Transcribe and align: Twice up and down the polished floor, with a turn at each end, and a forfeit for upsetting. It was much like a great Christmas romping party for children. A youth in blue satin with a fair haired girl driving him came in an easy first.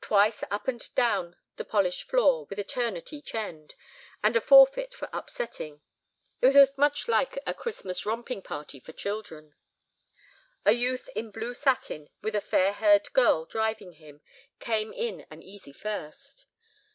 Twice 0.00 0.42
up 0.50 0.66
and 0.66 0.82
down 0.94 1.36
the 1.56 1.64
polished 1.66 2.04
floor, 2.04 2.46
with 2.48 2.58
a 2.58 2.64
turn 2.64 2.96
at 2.96 3.12
each 3.12 3.34
end, 3.34 3.74
and 4.22 4.34
a 4.34 4.40
forfeit 4.40 4.94
for 4.94 5.10
upsetting. 5.12 5.82
It 6.40 6.54
was 6.54 6.72
much 6.78 7.06
like 7.06 7.36
a 7.36 7.40
great 7.52 7.58
Christmas 7.58 8.06
romping 8.06 8.40
party 8.40 8.80
for 8.80 8.92
children. 8.94 9.56
A 10.64 10.72
youth 10.72 11.10
in 11.14 11.30
blue 11.30 11.52
satin 11.52 12.08
with 12.22 12.34
a 12.34 12.40
fair 12.40 12.72
haired 12.72 13.12
girl 13.12 13.44
driving 13.44 13.92
him 13.92 14.22
came 14.58 14.90
in 14.94 15.26
an 15.30 15.42
easy 15.42 15.74
first. 15.74 16.46